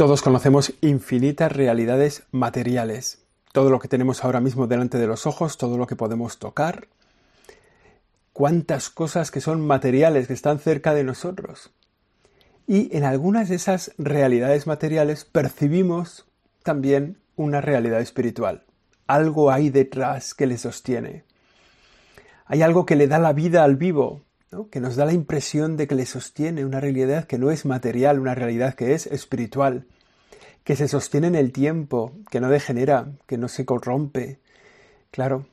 [0.00, 5.58] Todos conocemos infinitas realidades materiales, todo lo que tenemos ahora mismo delante de los ojos,
[5.58, 6.88] todo lo que podemos tocar,
[8.32, 11.74] cuántas cosas que son materiales, que están cerca de nosotros.
[12.66, 16.24] Y en algunas de esas realidades materiales percibimos
[16.62, 18.64] también una realidad espiritual.
[19.06, 21.24] Algo hay detrás que le sostiene.
[22.46, 24.22] Hay algo que le da la vida al vivo,
[24.70, 28.18] que nos da la impresión de que le sostiene una realidad que no es material,
[28.18, 29.86] una realidad que es espiritual,
[30.64, 34.40] que se sostiene en el tiempo, que no degenera, que no se corrompe.
[35.12, 35.46] Claro,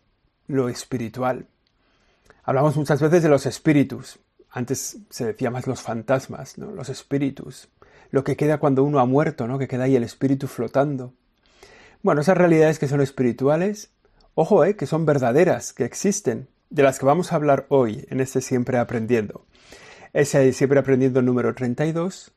[0.47, 1.47] lo espiritual.
[2.43, 4.19] Hablamos muchas veces de los espíritus.
[4.49, 6.71] Antes se decía más los fantasmas, ¿no?
[6.71, 7.69] Los espíritus.
[8.09, 9.59] Lo que queda cuando uno ha muerto, ¿no?
[9.59, 11.13] Que queda ahí el espíritu flotando.
[12.01, 13.91] Bueno, esas realidades que son espirituales,
[14.33, 14.75] ojo, ¿eh?
[14.75, 18.77] que son verdaderas, que existen, de las que vamos a hablar hoy en este Siempre
[18.77, 19.45] Aprendiendo.
[20.13, 22.31] Ese Siempre Aprendiendo número 32.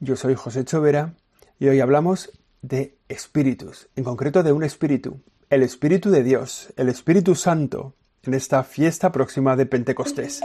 [0.00, 1.14] Yo soy José Chovera
[1.58, 6.88] y hoy hablamos de espíritus, en concreto de un espíritu, el Espíritu de Dios, el
[6.88, 10.40] Espíritu Santo, en esta fiesta próxima de Pentecostés.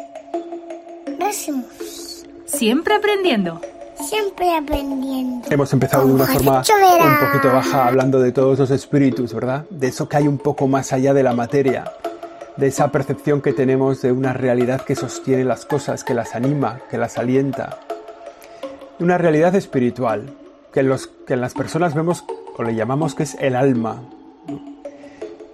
[2.45, 3.61] Siempre aprendiendo.
[4.09, 5.47] Siempre aprendiendo.
[5.49, 9.65] Hemos empezado de una forma un poquito baja hablando de todos los espíritus, ¿verdad?
[9.69, 11.91] De eso que hay un poco más allá de la materia,
[12.57, 16.81] de esa percepción que tenemos de una realidad que sostiene las cosas, que las anima,
[16.89, 17.79] que las alienta.
[18.99, 20.33] Una realidad espiritual,
[20.73, 22.25] que en, los, que en las personas vemos
[22.57, 24.01] o le llamamos que es el alma,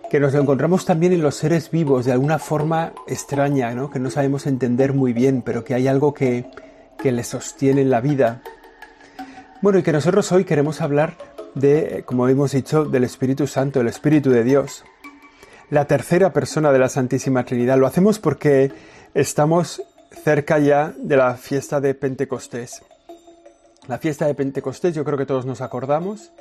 [0.09, 3.89] que nos lo encontramos también en los seres vivos de alguna forma extraña, ¿no?
[3.89, 6.45] que no sabemos entender muy bien, pero que hay algo que,
[6.97, 8.41] que le sostiene en la vida.
[9.61, 11.17] Bueno, y que nosotros hoy queremos hablar
[11.55, 14.85] de, como hemos dicho, del Espíritu Santo, el Espíritu de Dios
[15.73, 17.79] la tercera persona de la Santísima Trinidad.
[17.79, 18.71] Lo hacemos porque
[19.15, 19.81] estamos
[20.23, 22.83] cerca ya de la fiesta de Pentecostés.
[23.87, 26.31] La fiesta de Pentecostés, yo creo que todos nos acordamos.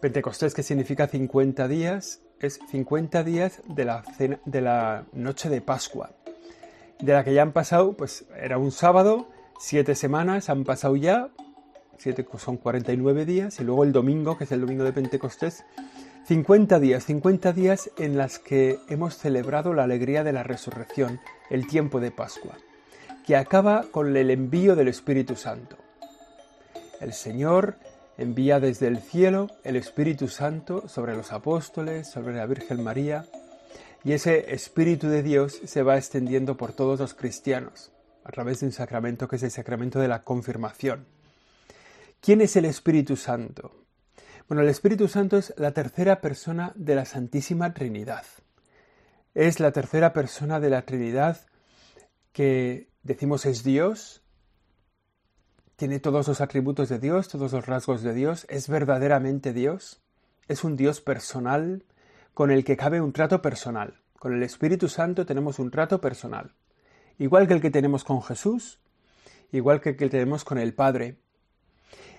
[0.00, 6.10] Pentecostés, que significa 50 días, es 50 días de la, noche de Pascua,
[6.98, 9.28] de la que ya han pasado, pues era un sábado,
[9.60, 11.28] siete semanas han pasado ya,
[11.98, 15.62] siete, son 49 días, y luego el domingo, que es el domingo de Pentecostés,
[16.26, 21.20] 50 días, 50 días en las que hemos celebrado la alegría de la resurrección,
[21.50, 22.56] el tiempo de Pascua,
[23.24, 25.76] que acaba con el envío del Espíritu Santo.
[27.00, 27.76] El Señor
[28.18, 33.24] envía desde el cielo el Espíritu Santo sobre los apóstoles, sobre la Virgen María,
[34.02, 37.92] y ese Espíritu de Dios se va extendiendo por todos los cristianos
[38.24, 41.06] a través de un sacramento que es el sacramento de la confirmación.
[42.20, 43.85] ¿Quién es el Espíritu Santo?
[44.48, 48.24] Bueno, el Espíritu Santo es la tercera persona de la Santísima Trinidad.
[49.34, 51.40] Es la tercera persona de la Trinidad
[52.32, 54.22] que decimos es Dios,
[55.74, 60.00] tiene todos los atributos de Dios, todos los rasgos de Dios, es verdaderamente Dios,
[60.46, 61.84] es un Dios personal
[62.32, 64.00] con el que cabe un trato personal.
[64.16, 66.54] Con el Espíritu Santo tenemos un trato personal,
[67.18, 68.78] igual que el que tenemos con Jesús,
[69.50, 71.18] igual que el que tenemos con el Padre,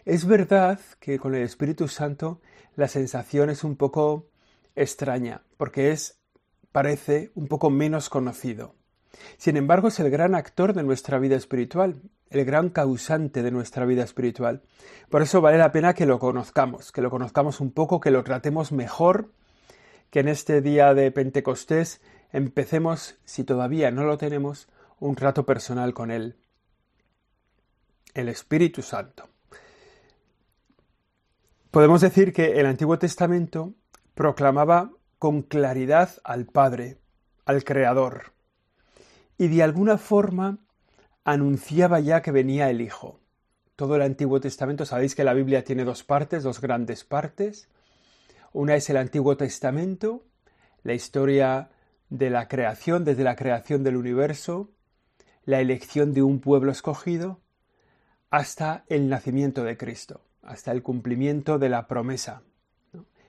[0.07, 2.39] es verdad que con el Espíritu Santo
[2.77, 4.29] la sensación es un poco
[4.73, 6.17] extraña, porque es,
[6.71, 8.73] parece, un poco menos conocido.
[9.37, 13.83] Sin embargo, es el gran actor de nuestra vida espiritual, el gran causante de nuestra
[13.83, 14.61] vida espiritual.
[15.09, 18.23] Por eso vale la pena que lo conozcamos, que lo conozcamos un poco, que lo
[18.23, 19.33] tratemos mejor,
[20.09, 21.99] que en este día de Pentecostés
[22.31, 24.69] empecemos, si todavía no lo tenemos,
[25.01, 26.37] un trato personal con Él.
[28.13, 29.27] El Espíritu Santo.
[31.77, 33.75] Podemos decir que el Antiguo Testamento
[34.15, 36.97] proclamaba con claridad al Padre,
[37.45, 38.33] al Creador,
[39.37, 40.57] y de alguna forma
[41.23, 43.19] anunciaba ya que venía el Hijo.
[43.75, 47.69] Todo el Antiguo Testamento, sabéis que la Biblia tiene dos partes, dos grandes partes.
[48.53, 50.25] Una es el Antiguo Testamento,
[50.81, 51.69] la historia
[52.09, 54.71] de la creación, desde la creación del universo,
[55.45, 57.39] la elección de un pueblo escogido,
[58.31, 62.41] hasta el nacimiento de Cristo hasta el cumplimiento de la promesa.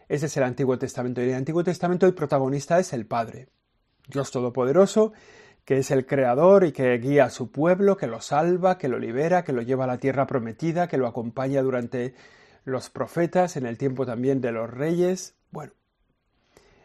[0.09, 1.21] Ese es el Antiguo Testamento.
[1.21, 3.49] Y en el Antiguo Testamento el protagonista es el Padre,
[4.07, 5.13] Dios Todopoderoso,
[5.65, 8.99] que es el Creador y que guía a su pueblo, que lo salva, que lo
[8.99, 12.15] libera, que lo lleva a la tierra prometida, que lo acompaña durante
[12.65, 15.35] los profetas, en el tiempo también de los reyes.
[15.51, 15.73] Bueno,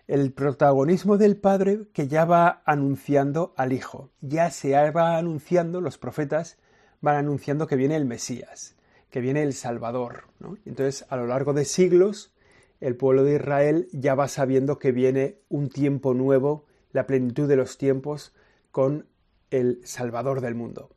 [0.08, 4.10] el protagonismo del Padre que ya va anunciando al Hijo.
[4.20, 6.58] Ya se va anunciando, los profetas
[7.00, 8.76] van anunciando que viene el Mesías
[9.14, 10.24] que viene el Salvador.
[10.66, 12.34] Entonces, a lo largo de siglos,
[12.82, 17.56] el pueblo de Israel ya va sabiendo que viene un tiempo nuevo, la plenitud de
[17.56, 18.34] los tiempos,
[18.72, 19.06] con
[19.52, 20.90] el Salvador del mundo.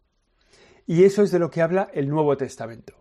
[0.87, 2.95] Y eso es de lo que habla el Nuevo Testamento.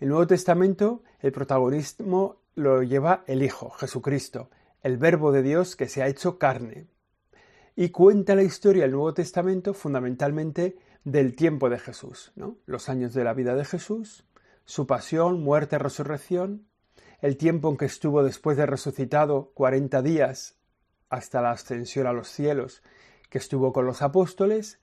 [0.00, 4.50] el Nuevo Testamento el protagonismo lo lleva el Hijo, Jesucristo,
[4.82, 6.88] el Verbo de Dios que se ha hecho carne.
[7.74, 12.34] Y cuenta la historia del Nuevo Testamento fundamentalmente del tiempo de Jesús,
[12.66, 14.26] los años de la vida de Jesús,
[14.64, 16.66] su pasión, muerte, resurrección,
[17.20, 20.56] el tiempo en que estuvo después de resucitado 40 días
[21.08, 22.82] hasta la ascensión a los cielos,
[23.30, 24.80] que estuvo con los apóstoles,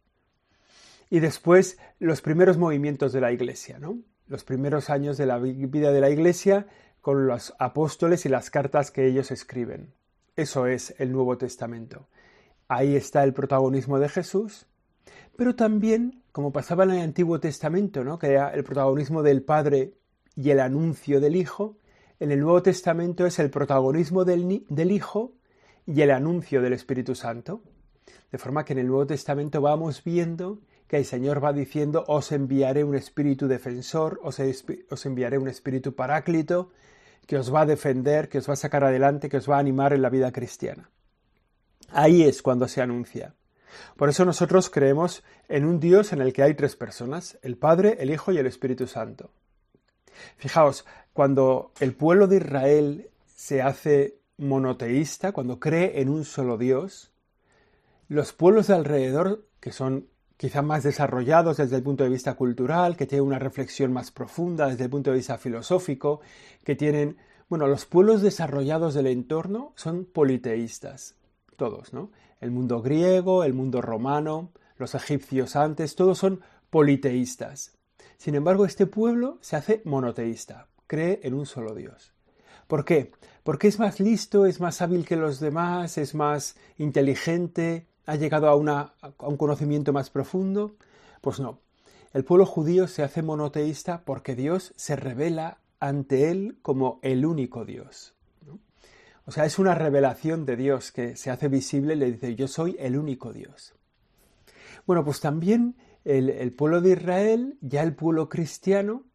[1.09, 3.99] y después los primeros movimientos de la Iglesia, ¿no?
[4.27, 6.67] los primeros años de la vida de la Iglesia
[7.01, 9.93] con los apóstoles y las cartas que ellos escriben.
[10.35, 12.07] Eso es el Nuevo Testamento.
[12.67, 14.67] Ahí está el protagonismo de Jesús,
[15.39, 18.19] pero también, como pasaba en el Antiguo Testamento, ¿no?
[18.19, 19.93] que era el protagonismo del Padre
[20.35, 21.77] y el anuncio del Hijo,
[22.19, 25.31] en el Nuevo Testamento es el protagonismo del, Hijo
[25.85, 27.61] y el anuncio del Espíritu Santo.
[28.33, 30.59] De forma que en el Nuevo Testamento vamos viendo
[30.89, 34.41] que el Señor va diciendo, os enviaré un espíritu defensor, os,
[34.91, 36.71] os, enviaré un espíritu paráclito,
[37.25, 39.59] que os va a defender, que os va a sacar adelante, que os va a
[39.59, 40.89] animar en la vida cristiana.
[41.91, 43.35] Ahí es cuando se anuncia.
[43.95, 47.97] Por eso nosotros creemos en un Dios en el que hay tres personas, el Padre,
[47.99, 49.31] el Hijo y el Espíritu Santo.
[50.37, 57.11] Fijaos, cuando el pueblo de Israel se hace monoteísta, cuando cree en un solo Dios,
[58.07, 60.07] los pueblos de alrededor, que son
[60.37, 64.67] quizá más desarrollados desde el punto de vista cultural, que tienen una reflexión más profunda
[64.67, 66.21] desde el punto de vista filosófico,
[66.63, 67.17] que tienen,
[67.49, 71.15] bueno, los pueblos desarrollados del entorno son politeístas,
[71.57, 72.11] todos, ¿no?
[72.39, 77.77] El mundo griego, el mundo romano, los egipcios antes, todos son politeístas.
[78.17, 82.13] Sin embargo, este pueblo se hace monoteísta, cree en un solo Dios.
[82.67, 83.11] ¿Por qué?
[83.43, 88.47] Porque es más listo, es más hábil que los demás, es más inteligente, ha llegado
[88.47, 90.75] a, un conocimiento más profundo?
[91.21, 91.59] Pues no.
[92.11, 97.65] El pueblo judío se hace monoteísta porque Dios se revela ante él como el único
[97.65, 98.15] Dios.
[99.29, 102.47] O sea, es una revelación de Dios que se hace visible y le dice, yo
[102.47, 103.75] soy el único Dios.
[104.87, 109.05] Bueno, pues también el, pueblo de Israel, ya el pueblo cristiano,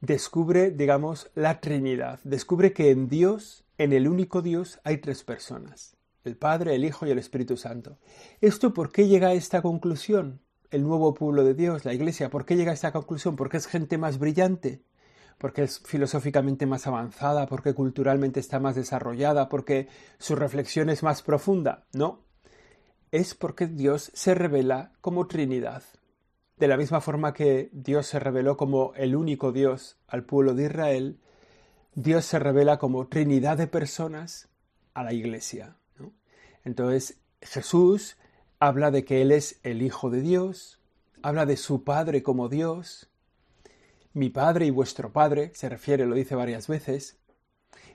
[0.00, 2.18] descubre, digamos, la Trinidad.
[2.24, 7.06] Descubre que en Dios, en el único Dios, hay tres personas el Padre, el Hijo
[7.06, 8.00] y el Espíritu Santo.
[8.40, 10.40] ¿Esto por qué llega a esta conclusión?
[10.72, 13.36] El nuevo pueblo de Dios, la Iglesia, ¿por qué llega a esta conclusión?
[13.36, 14.82] ¿Porque es gente más brillante?
[15.38, 17.46] ¿Porque es filosóficamente más avanzada?
[17.46, 19.48] ¿Porque culturalmente está más desarrollada?
[19.48, 19.88] ¿Porque
[20.18, 21.86] su reflexión es más profunda?
[21.92, 22.24] No.
[23.12, 25.82] Es porque Dios se revela como Trinidad.
[26.56, 30.64] De la misma forma que Dios se reveló como el único Dios al pueblo de
[30.64, 31.20] Israel,
[31.94, 34.48] Dios se revela como Trinidad de personas
[34.94, 35.76] a la Iglesia.
[36.64, 38.16] Entonces Jesús
[38.58, 40.80] habla de que Él es el Hijo de Dios,
[41.22, 43.08] habla de su Padre como Dios,
[44.18, 47.18] mi Padre y vuestro Padre, se refiere, lo dice varias veces,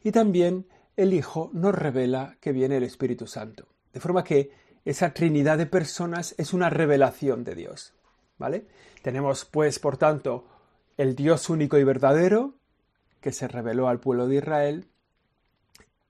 [0.04, 3.68] y también el Hijo nos revela que viene el Espíritu Santo.
[3.94, 4.52] De forma que
[4.86, 7.94] esa Trinidad de personas es una revelación de Dios.
[8.38, 8.66] ¿Vale?
[9.02, 10.48] Tenemos, pues, por tanto,
[10.98, 12.56] el Dios único y verdadero,
[13.22, 14.88] que se reveló al pueblo de Israel,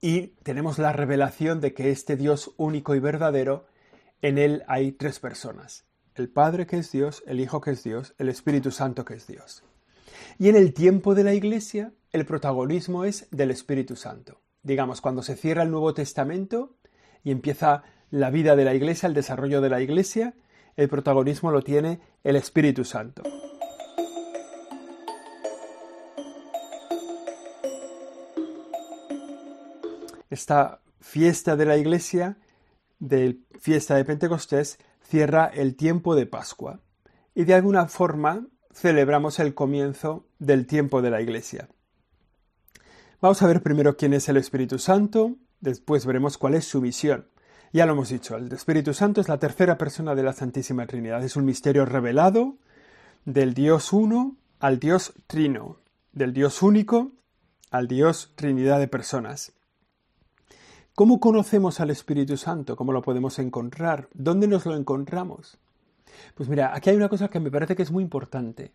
[0.00, 3.66] y tenemos la revelación de que este Dios único y verdadero,
[4.22, 5.84] en él hay tres personas.
[6.14, 9.26] El Padre que es Dios, el Hijo que es Dios, el Espíritu Santo que es
[9.26, 9.64] Dios.
[10.38, 14.40] Y en el tiempo de la Iglesia, el protagonismo es del Espíritu Santo.
[14.62, 16.76] Digamos, cuando se cierra el Nuevo Testamento
[17.22, 20.34] y empieza la vida de la Iglesia, el desarrollo de la Iglesia,
[20.76, 23.22] el protagonismo lo tiene el Espíritu Santo.
[30.34, 32.36] esta fiesta de la iglesia,
[32.98, 36.80] de fiesta de Pentecostés, cierra el tiempo de Pascua
[37.34, 41.68] y de alguna forma celebramos el comienzo del tiempo de la iglesia.
[43.20, 47.28] Vamos a ver primero quién es el Espíritu Santo, después veremos cuál es su misión.
[47.72, 51.24] Ya lo hemos dicho, el Espíritu Santo es la tercera persona de la Santísima Trinidad,
[51.24, 52.58] es un misterio revelado
[53.24, 55.78] del Dios uno al Dios trino,
[56.12, 57.12] del Dios único
[57.70, 59.52] al Dios Trinidad de personas.
[60.94, 62.76] ¿Cómo conocemos al Espíritu Santo?
[62.76, 64.08] ¿Cómo lo podemos encontrar?
[64.14, 65.58] ¿Dónde nos lo encontramos?
[66.34, 68.72] Pues mira, aquí hay una cosa que me parece que es muy importante.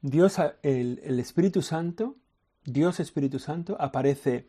[0.00, 2.16] Dios, el, Espíritu Santo,
[2.64, 4.48] Dios Espíritu Santo, aparece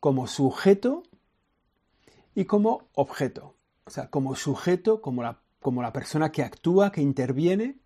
[0.00, 1.02] como sujeto
[2.34, 3.54] y como objeto.
[3.84, 7.78] O sea, como sujeto, como la, como la persona que actúa, que interviene,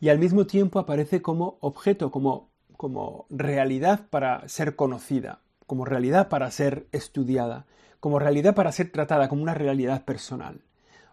[0.00, 6.28] y al mismo tiempo aparece como objeto, como, como realidad para ser conocida, como realidad
[6.28, 7.66] para ser estudiada
[8.02, 10.60] como realidad para ser tratada como una realidad personal.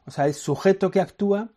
[0.08, 1.50] O sea, es sujeto que actúa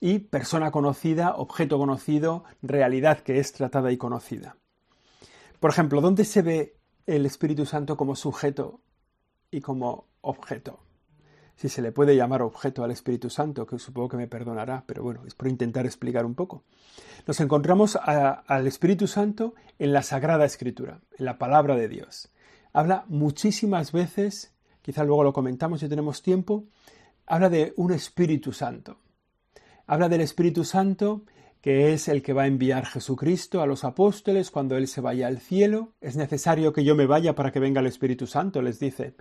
[0.00, 4.56] y persona conocida, objeto conocido, realidad que es tratada y conocida.
[5.60, 6.76] Por ejemplo, ¿dónde se ve
[7.06, 8.80] el Espíritu Santo como sujeto
[9.50, 10.80] y como objeto?
[11.54, 15.02] Si se le puede llamar objeto al Espíritu Santo, que supongo que me perdonará, pero
[15.02, 16.64] bueno, es por intentar explicar un poco.
[17.26, 22.30] Nos encontramos al Espíritu Santo en la Sagrada Escritura, en la palabra de Dios.
[22.72, 26.64] Habla muchísimas veces, quizá luego lo comentamos si tenemos tiempo,
[27.26, 28.96] habla de un Espíritu Santo.
[29.90, 31.24] Habla del Espíritu Santo
[31.60, 35.26] que es el que va a enviar Jesucristo a los apóstoles cuando Él se vaya
[35.26, 35.94] al cielo.
[36.00, 39.16] Es necesario que yo me vaya para que venga el Espíritu Santo, les dice.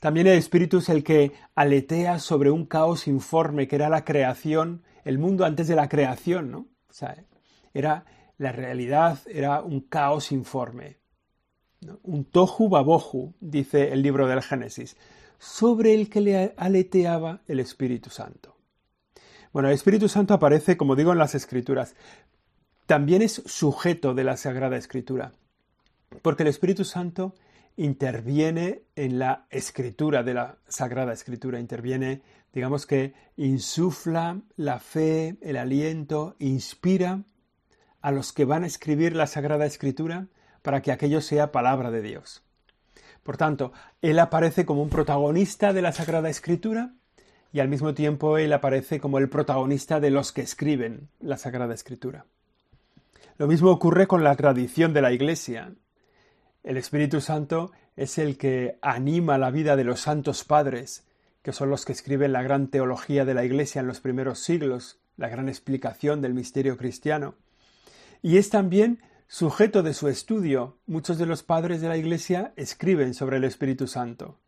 [0.00, 4.82] También el Espíritu es el que aletea sobre un caos informe que era la creación,
[5.04, 6.66] el mundo antes de la creación, ¿no?
[6.90, 7.16] O sea,
[7.72, 8.04] era
[8.36, 10.96] la realidad, era un caos informe.
[12.02, 14.96] Un tohu babohu, dice el libro del Génesis,
[15.38, 18.57] sobre el que le aleteaba el Espíritu Santo.
[19.52, 21.94] Bueno, el Espíritu Santo aparece, como digo, en las Escrituras.
[22.86, 25.32] También es sujeto de la Sagrada Escritura,
[26.22, 27.34] porque el Espíritu Santo
[27.76, 35.56] interviene en la escritura de la Sagrada Escritura, interviene, digamos que insufla la fe, el
[35.56, 37.22] aliento, inspira
[38.00, 40.26] a los que van a escribir la Sagrada Escritura
[40.62, 42.42] para que aquello sea palabra de Dios.
[43.22, 46.94] Por tanto, Él aparece como un protagonista de la Sagrada Escritura
[47.52, 51.74] y al mismo tiempo Él aparece como el protagonista de los que escriben la Sagrada
[51.74, 52.26] Escritura.
[53.38, 55.72] Lo mismo ocurre con la tradición de la Iglesia.
[56.64, 61.06] El Espíritu Santo es el que anima la vida de los santos padres,
[61.42, 64.98] que son los que escriben la gran teología de la Iglesia en los primeros siglos,
[65.16, 67.36] la gran explicación del misterio cristiano.
[68.22, 70.76] Y es también sujeto de su estudio.
[70.86, 74.38] Muchos de los padres de la Iglesia escriben sobre el Espíritu Santo.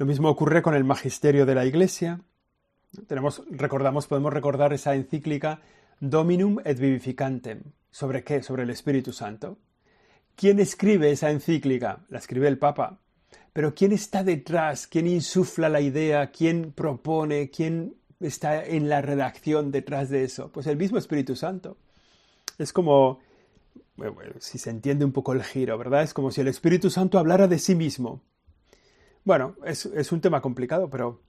[0.00, 2.22] Lo mismo ocurre con el magisterio de la Iglesia.
[3.50, 5.60] Recordamos, podemos recordar esa encíclica
[6.00, 7.60] Dominum et Vivificantem.
[7.90, 8.42] ¿Sobre qué?
[8.42, 9.58] Sobre el Espíritu Santo.
[10.36, 12.06] ¿Quién escribe esa encíclica?
[12.08, 12.98] La escribe el Papa.
[13.52, 14.86] Pero ¿quién está detrás?
[14.86, 16.30] ¿Quién insufla la idea?
[16.30, 17.50] ¿Quién propone?
[17.50, 20.50] ¿Quién está en la redacción detrás de eso?
[20.50, 21.76] Pues el mismo Espíritu Santo.
[22.56, 23.18] Es como,
[24.38, 26.04] si se entiende un poco el giro, ¿verdad?
[26.04, 28.22] Es como si el Espíritu Santo hablara de sí mismo.
[29.24, 31.20] Bueno, es, un tema complicado, pero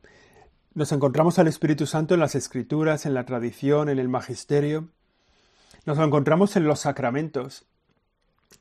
[0.73, 4.89] nos encontramos al Espíritu Santo en las Escrituras, en la tradición, en el magisterio.
[5.85, 7.65] Nos lo encontramos en los sacramentos.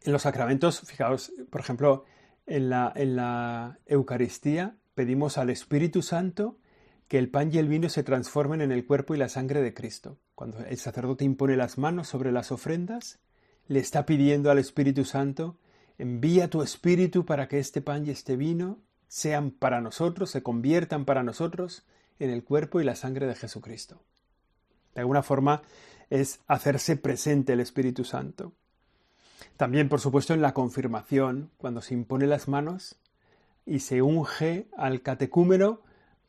[0.03, 2.05] En los sacramentos, fijaos, por ejemplo,
[2.47, 6.59] en la, en la Eucaristía pedimos al Espíritu Santo
[7.07, 9.75] que el pan y el vino se transformen en el cuerpo y la sangre de
[9.75, 10.19] Cristo.
[10.35, 13.21] Cuando el sacerdote impone las manos sobre las ofrendas,
[13.69, 15.57] le está pidiendo al Espíritu Santo,
[15.99, 18.79] envía tu Espíritu para que este pan y este vino
[19.11, 21.83] sean para nosotros, se conviertan para nosotros
[22.21, 24.01] en el cuerpo y la sangre de Jesucristo.
[24.95, 25.63] De alguna forma
[26.11, 28.53] es hacerse presente el Espíritu Santo.
[29.57, 33.01] También, por supuesto, en la confirmación, cuando se impone las manos
[33.67, 35.81] y se unge al catecúmeno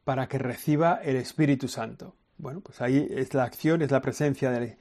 [0.04, 2.16] para que reciba el Espíritu Santo.
[2.40, 4.76] Bueno, pues ahí es la acción, es la presencia del...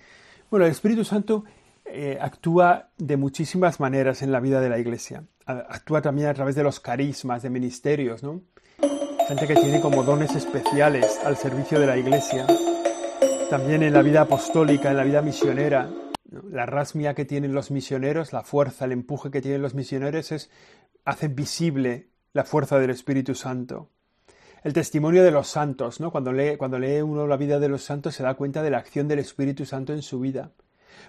[0.51, 1.45] Bueno, el Espíritu Santo
[1.85, 6.55] eh, actúa de muchísimas maneras en la vida de la Iglesia actúa también a través
[6.55, 8.43] de los carismas, de ministerios, ¿no?
[9.29, 12.47] Gente que tiene como dones especiales al servicio de la iglesia.
[13.49, 15.89] También en la vida apostólica, en la vida misionera.
[16.51, 20.51] La rasmia que tienen los misioneros, la fuerza, el empuje que tienen los misioneros es,
[21.05, 23.89] hace visible la fuerza del Espíritu Santo.
[24.63, 26.13] El testimonio de los santos, ¿no?
[26.33, 29.09] Lee, cuando lee uno la vida de los santos se da cuenta de la acción
[29.09, 30.51] del Espíritu Santo en su vida.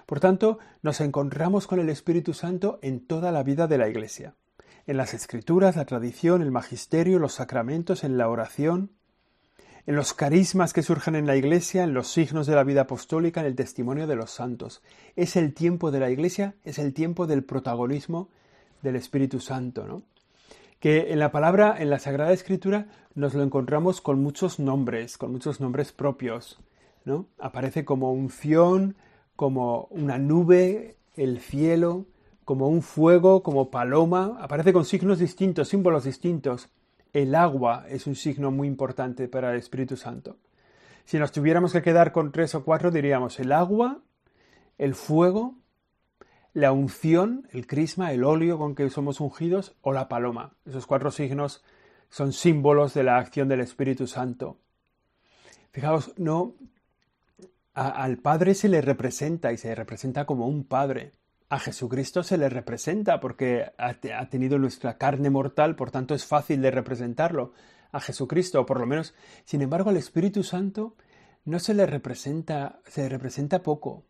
[0.06, 4.36] Por tanto, nos encontramos con el Espíritu Santo en toda la vida de la Iglesia,
[4.88, 8.92] en las escrituras, la tradición, el magisterio, los sacramentos, en la oración,
[9.88, 13.42] en los carismas que surgen en la Iglesia, en los signos de la vida apostólica,
[13.42, 14.82] en el testimonio de los santos.
[15.16, 18.30] Es el tiempo de la Iglesia, es el tiempo del protagonismo
[18.82, 20.04] del Espíritu Santo, ¿no?
[20.80, 25.32] que en la palabra, en la Sagrada Escritura, nos lo encontramos con muchos nombres, con
[25.32, 26.60] muchos nombres propios.
[27.06, 27.28] ¿no?
[27.40, 28.96] Aparece como unción,
[29.42, 32.06] como una nube, el cielo,
[32.46, 36.70] como un fuego, como paloma, aparece con signos distintos, símbolos distintos.
[37.12, 40.38] El agua es un signo muy importante para el Espíritu Santo.
[41.06, 44.04] Si nos tuviéramos que quedar con tres o cuatro, diríamos el agua,
[44.78, 45.56] el fuego,
[46.54, 50.54] la unción, el crisma, el óleo con que somos ungidos, o la paloma.
[50.68, 51.64] Esos cuatro signos
[52.12, 54.60] son símbolos de la acción del Espíritu Santo.
[55.72, 56.54] Fijaos, no,
[57.74, 61.14] al Padre se le representa y se representa como un Padre.
[61.52, 66.62] A Jesucristo se le representa porque ha, tenido nuestra carne mortal, por tanto es fácil
[66.62, 67.52] de representarlo.
[67.92, 69.14] A Jesucristo, por lo menos.
[69.44, 70.96] Sin embargo, al Espíritu Santo
[71.44, 74.06] no se le representa, se le representa poco.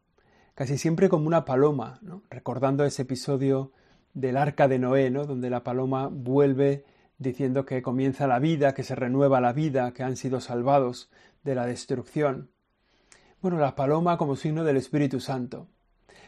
[0.53, 1.99] casi siempre como una paloma,
[2.29, 3.71] recordando ese episodio
[4.13, 5.25] del arca de Noé, ¿no?
[5.25, 6.85] donde la paloma vuelve
[7.17, 11.09] diciendo que comienza la vida, que se renueva la vida, que han sido salvados
[11.43, 12.50] de la destrucción.
[13.41, 15.67] Bueno, la paloma como signo del Espíritu Santo.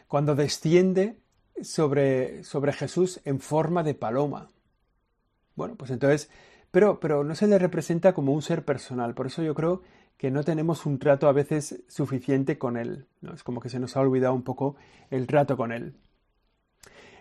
[0.08, 1.20] Cuando desciende
[1.62, 4.50] sobre, sobre Jesús en forma de paloma.
[5.56, 6.32] Bueno, pues entonces,
[6.72, 9.14] pero, pero no se le representa como un ser personal.
[9.14, 9.84] Por eso yo creo
[10.18, 13.06] que no tenemos un trato a veces suficiente con él.
[13.32, 14.76] Es como que se nos ha olvidado un poco
[15.12, 15.96] el trato con él.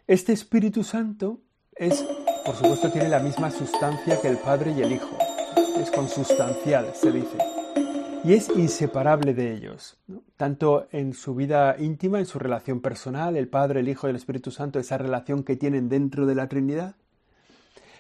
[0.07, 1.43] Este Espíritu Santo
[1.75, 2.03] es,
[2.47, 5.19] por supuesto, tiene la misma sustancia que el Padre y el Hijo.
[5.77, 7.62] Es consustancial, se dice.
[8.25, 9.99] Y es inseparable de ellos,
[10.37, 14.17] tanto en su vida íntima, en su relación personal, el Padre, el Hijo y el
[14.17, 16.95] Espíritu Santo, esa relación que tienen dentro de la Trinidad,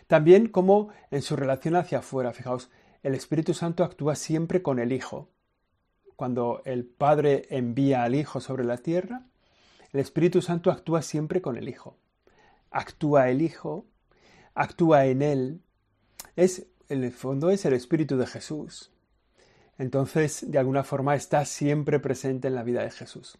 [0.06, 2.32] también como en su relación hacia afuera.
[2.32, 2.70] Fijaos,
[3.02, 5.28] el Espíritu Santo actúa siempre con el Hijo.
[6.14, 9.26] Cuando el Padre envía al Hijo sobre la tierra,
[9.92, 11.96] el Espíritu Santo actúa siempre con el Hijo.
[12.70, 13.86] Actúa el Hijo,
[14.54, 15.62] actúa en Él.
[16.36, 18.91] Es, en el fondo es el Espíritu de Jesús.
[19.78, 23.38] Entonces, de alguna forma, está siempre presente en la vida de Jesús.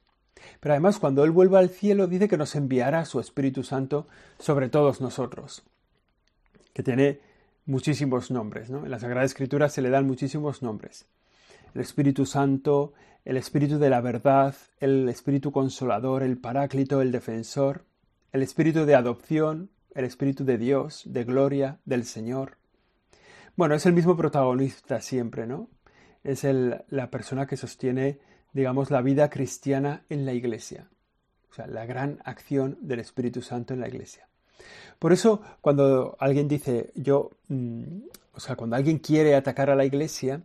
[0.61, 4.07] Pero además, cuando Él vuelva al cielo, dice que nos enviará su Espíritu Santo
[4.39, 5.63] sobre todos nosotros,
[6.73, 7.21] que tiene
[7.67, 8.71] muchísimos nombres.
[8.71, 8.85] ¿no?
[8.85, 11.07] En la Sagrada Escritura se le dan muchísimos nombres.
[11.75, 12.93] El Espíritu Santo,
[13.25, 17.85] el Espíritu de la verdad, el Espíritu Consolador, el Paráclito, el Defensor,
[18.33, 22.57] el Espíritu de adopción, el Espíritu de Dios, de gloria, del Señor.
[23.57, 25.69] Bueno, es el mismo protagonista siempre, ¿no?
[26.25, 28.19] Es la persona que sostiene,
[28.53, 30.89] digamos, la vida cristiana en la Iglesia.
[31.51, 34.29] O sea, la gran acción del Espíritu Santo en la Iglesia.
[34.99, 37.83] Por eso, cuando alguien dice, yo, mm,
[38.35, 40.43] o sea, cuando alguien quiere atacar a la iglesia,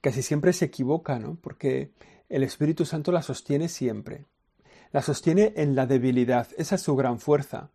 [0.00, 1.36] casi siempre se equivoca, ¿no?
[1.40, 1.92] Porque
[2.28, 4.26] el Espíritu Santo la sostiene siempre.
[4.92, 6.48] La sostiene en la debilidad.
[6.56, 7.70] Esa es su gran fuerza.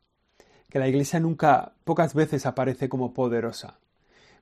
[0.70, 3.80] Que la iglesia nunca, pocas veces aparece como poderosa.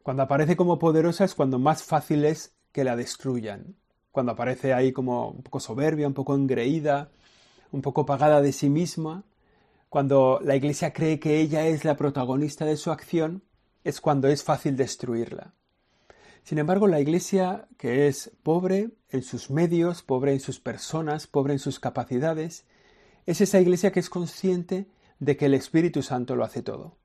[0.07, 3.75] Cuando aparece como poderosa es cuando más fácil es que la destruyan.
[4.13, 7.11] Cuando aparece ahí como un poco soberbia, un poco engreída,
[7.73, 9.25] un poco pagada de sí misma,
[9.89, 13.43] cuando la Iglesia cree que ella es la protagonista de su acción,
[13.83, 15.55] es cuando es fácil destruirla.
[16.45, 21.51] Sin embargo, la Iglesia, que es pobre en sus medios, pobre en sus personas, pobre
[21.51, 22.63] en sus capacidades,
[23.25, 24.87] es esa Iglesia que es consciente
[25.19, 26.95] de que el Espíritu Santo lo hace todo.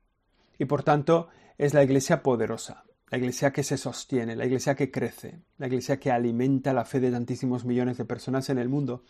[0.57, 4.89] Y por tanto, es la Iglesia poderosa, la Iglesia que se sostiene, la Iglesia que
[4.89, 9.03] crece, la Iglesia que alimenta la fe de tantísimos millones de personas en el mundo,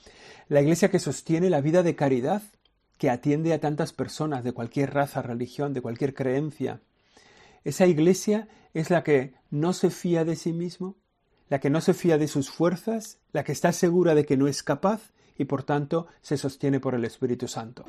[0.49, 2.41] la Iglesia que sostiene la vida de caridad
[2.97, 6.81] que atiende a tantas personas de cualquier raza, religión, de cualquier creencia.
[7.63, 10.97] Esa iglesia es la que no se fía de sí mismo,
[11.47, 14.49] la que no se fía de sus fuerzas, la que está segura de que no
[14.49, 17.85] es capaz y por tanto se sostiene por el Espíritu Santo.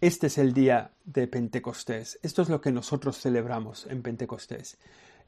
[0.00, 2.18] Este es el día de Pentecostés.
[2.22, 4.78] Esto es lo que nosotros celebramos en Pentecostés.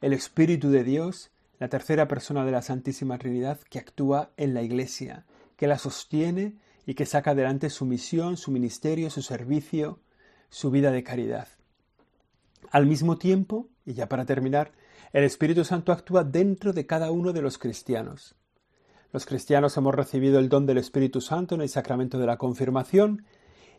[0.00, 4.62] El Espíritu de Dios la tercera persona de la Santísima Trinidad que actúa en la
[4.62, 6.56] Iglesia, que la sostiene
[6.86, 10.00] y que saca adelante su misión, su ministerio, su servicio,
[10.48, 11.48] su vida de caridad.
[12.70, 14.72] Al mismo tiempo, y ya para terminar,
[15.12, 18.36] el Espíritu Santo actúa dentro de cada uno de los cristianos.
[19.12, 23.26] Los cristianos hemos recibido el don del Espíritu Santo en el sacramento de la confirmación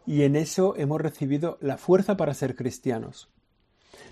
[0.06, 3.30] y en eso hemos recibido la fuerza para ser cristianos.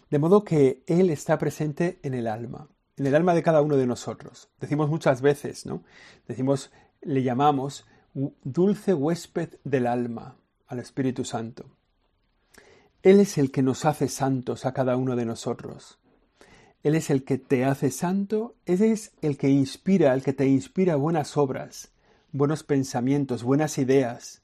[0.10, 2.70] De modo que Él está presente en el alma
[3.02, 4.50] en el alma de cada uno de nosotros.
[4.60, 5.84] Decimos muchas veces, ¿no?
[6.28, 11.66] Decimos, le llamamos dulce huésped del alma al Espíritu Santo.
[13.02, 15.98] Él es el que nos hace santos a cada uno de nosotros.
[16.84, 20.46] Él es el que te hace santo, Él es el que inspira, el que te
[20.46, 21.92] inspira buenas obras,
[22.32, 24.44] buenos pensamientos, buenas ideas.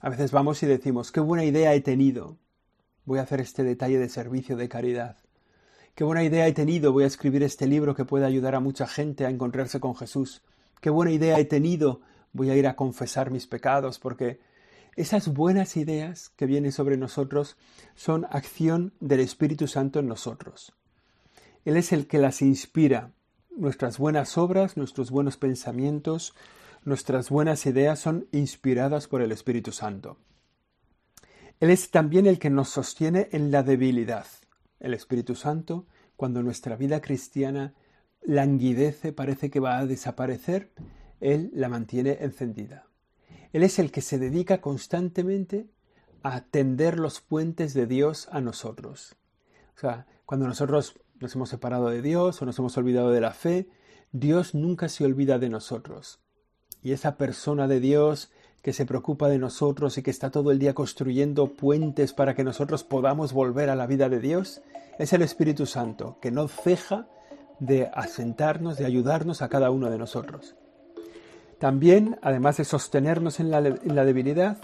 [0.00, 2.38] A veces vamos y decimos, qué buena idea he tenido.
[3.04, 5.16] Voy a hacer este detalle de servicio de caridad.
[5.94, 8.86] Qué buena idea he tenido, voy a escribir este libro que puede ayudar a mucha
[8.86, 10.42] gente a encontrarse con Jesús.
[10.80, 12.00] Qué buena idea he tenido,
[12.32, 14.40] voy a ir a confesar mis pecados, porque
[14.96, 17.58] esas buenas ideas que vienen sobre nosotros
[17.94, 20.72] son acción del Espíritu Santo en nosotros.
[21.66, 23.12] Él es el que las inspira.
[23.54, 26.34] Nuestras buenas obras, nuestros buenos pensamientos,
[26.84, 30.16] nuestras buenas ideas son inspiradas por el Espíritu Santo.
[31.60, 34.26] Él es también el que nos sostiene en la debilidad.
[34.78, 37.74] El Espíritu Santo, cuando nuestra vida cristiana
[38.22, 40.72] languidece, parece que va a desaparecer,
[41.20, 42.86] Él la mantiene encendida.
[43.52, 45.68] Él es el que se dedica constantemente
[46.22, 49.16] a tender los puentes de Dios a nosotros.
[49.76, 53.32] O sea, cuando nosotros nos hemos separado de Dios o nos hemos olvidado de la
[53.32, 53.68] fe,
[54.12, 56.20] Dios nunca se olvida de nosotros.
[56.82, 58.30] Y esa persona de Dios
[58.62, 62.44] que se preocupa de nosotros y que está todo el día construyendo puentes para que
[62.44, 64.60] nosotros podamos volver a la vida de Dios,
[64.98, 67.06] es el Espíritu Santo, que no ceja
[67.58, 70.56] de asentarnos, de ayudarnos a cada uno de nosotros.
[71.58, 74.58] También, además de sostenernos en la, en la debilidad,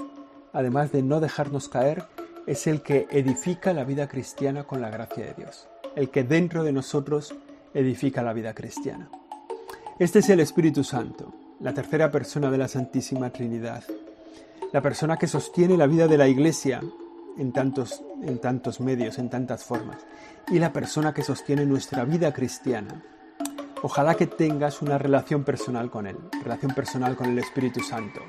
[0.52, 2.04] además de no dejarnos caer,
[2.46, 6.64] es el que edifica la vida cristiana con la gracia de Dios, el que dentro
[6.64, 7.34] de nosotros
[7.74, 9.10] edifica la vida cristiana.
[9.98, 13.82] Este es el Espíritu Santo, la tercera persona de la Santísima Trinidad,
[14.72, 16.82] la persona que sostiene la vida de la Iglesia
[17.38, 19.98] en tantos, en tantos medios, en tantas formas,
[20.48, 23.02] y la persona que sostiene nuestra vida cristiana.
[23.82, 28.20] Ojalá que tengas una relación personal con Él, relación personal con el Espíritu Santo.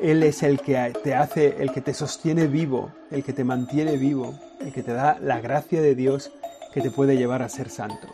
[0.00, 3.96] Él es el que te hace, el que te sostiene vivo, el que te mantiene
[3.96, 6.32] vivo, el que te da la gracia de Dios
[6.72, 8.08] que te puede llevar a ser santo.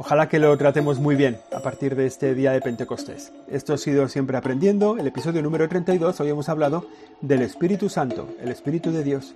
[0.00, 3.32] Ojalá que lo tratemos muy bien a partir de este día de Pentecostés.
[3.48, 6.20] Esto ha sido Siempre Aprendiendo, el episodio número 32.
[6.20, 6.86] Hoy hemos hablado
[7.20, 9.34] del Espíritu Santo, el Espíritu de Dios.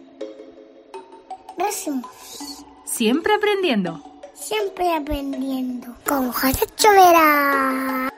[1.58, 1.96] Gracias.
[2.84, 4.00] Siempre aprendiendo.
[4.34, 5.88] Siempre aprendiendo.
[6.06, 8.11] Con José Chovera.